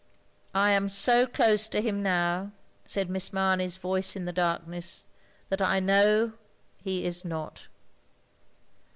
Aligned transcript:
""I 0.55 0.71
am 0.71 0.89
so 0.89 1.27
close 1.27 1.67
to 1.69 1.79
him 1.79 2.01
now," 2.01 2.53
said 2.85 3.07
Miss 3.07 3.31
Mamey's 3.31 3.77
voice 3.77 4.15
in 4.15 4.25
the 4.25 4.33
darkness, 4.33 5.05
''that 5.51 5.63
I 5.63 5.79
know 5.79 6.33
he 6.79 7.05
is 7.05 7.23
not." 7.23 7.67